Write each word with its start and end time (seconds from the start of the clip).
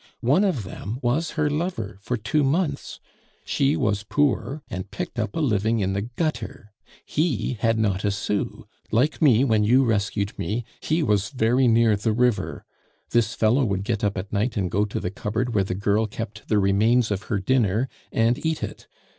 One 0.25 0.43
of 0.43 0.63
them 0.63 0.97
was 1.03 1.33
her 1.37 1.47
lover 1.47 1.99
for 2.01 2.17
two 2.17 2.43
months. 2.43 2.99
She 3.45 3.75
was 3.77 4.01
poor, 4.01 4.63
and 4.67 4.89
picked 4.89 5.19
up 5.19 5.35
a 5.35 5.39
living 5.39 5.79
in 5.79 5.93
the 5.93 6.01
gutter; 6.01 6.71
he 7.05 7.53
had 7.59 7.77
not 7.77 8.03
a 8.03 8.09
sou; 8.09 8.65
like 8.89 9.21
me, 9.21 9.43
when 9.43 9.63
you 9.63 9.83
rescued 9.85 10.39
me, 10.39 10.65
he 10.79 11.03
was 11.03 11.29
very 11.29 11.67
near 11.67 11.95
the 11.95 12.13
river; 12.13 12.65
this 13.11 13.35
fellow 13.35 13.63
would 13.63 13.83
get 13.83 14.03
up 14.03 14.17
at 14.17 14.33
night 14.33 14.57
and 14.57 14.71
go 14.71 14.85
to 14.85 14.99
the 14.99 15.11
cupboard 15.11 15.53
where 15.53 15.63
the 15.65 15.75
girl 15.75 16.07
kept 16.07 16.47
the 16.47 16.57
remains 16.57 17.11
of 17.11 17.25
her 17.29 17.37
dinner 17.37 17.87
and 18.11 18.43
eat 18.43 18.63
it. 18.63 18.87